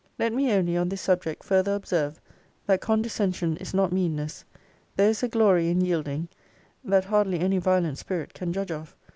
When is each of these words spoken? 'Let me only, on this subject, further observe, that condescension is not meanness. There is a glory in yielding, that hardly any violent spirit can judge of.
'Let 0.17 0.33
me 0.33 0.51
only, 0.51 0.75
on 0.75 0.89
this 0.89 0.99
subject, 1.01 1.43
further 1.43 1.75
observe, 1.75 2.19
that 2.65 2.81
condescension 2.81 3.55
is 3.57 3.71
not 3.71 3.91
meanness. 3.91 4.43
There 4.95 5.11
is 5.11 5.21
a 5.21 5.27
glory 5.27 5.69
in 5.69 5.79
yielding, 5.81 6.27
that 6.83 7.05
hardly 7.05 7.39
any 7.39 7.59
violent 7.59 7.99
spirit 7.99 8.33
can 8.33 8.51
judge 8.51 8.71
of. 8.71 8.95